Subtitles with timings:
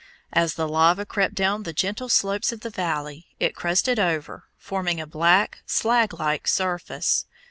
[0.33, 4.99] As the lava crept down the gentle slopes of the valley, it crusted over, forming
[4.99, 7.27] a black, slag like surface.